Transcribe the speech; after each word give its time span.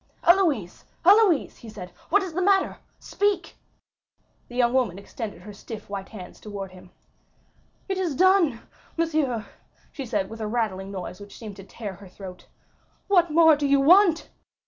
"Héloïse, 0.23 0.83
Héloïse!" 1.05 1.57
he 1.57 1.69
said, 1.69 1.91
"what 2.09 2.23
is 2.23 2.33
the 2.33 2.41
matter? 2.41 2.79
Speak!" 2.99 3.55
The 4.47 4.55
young 4.55 4.73
woman 4.73 4.97
extended 4.97 5.43
her 5.43 5.53
stiff 5.53 5.91
white 5.91 6.09
hands 6.09 6.39
towards 6.39 6.73
him. 6.73 6.89
"It 7.87 7.99
is 7.99 8.15
done, 8.15 8.61
monsieur," 8.97 9.45
she 9.91 10.07
said 10.07 10.27
with 10.27 10.41
a 10.41 10.47
rattling 10.47 10.89
noise 10.89 11.19
which 11.19 11.37
seemed 11.37 11.57
to 11.57 11.63
tear 11.63 11.93
her 11.97 12.07
throat. 12.07 12.47
"What 13.09 13.29
more 13.29 13.55
do 13.55 13.67
you 13.67 13.79
want?" 13.79 14.27